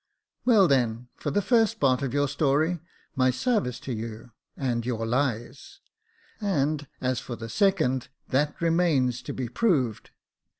"Well 0.45 0.67
then, 0.67 1.09
for 1.15 1.29
the 1.29 1.43
first 1.43 1.79
part 1.79 2.01
of 2.01 2.11
your 2.11 2.27
story, 2.27 2.79
my 3.15 3.29
sarvice 3.29 3.79
to 3.81 3.93
you, 3.93 4.31
and 4.57 4.83
you 4.83 4.97
lies; 4.97 5.79
and 6.41 6.87
as 7.01 7.19
for 7.19 7.35
the 7.35 7.49
second, 7.49 8.07
that 8.29 8.59
remains 8.59 9.21
to 9.21 9.31
be 9.31 9.47
proved." 9.47 10.09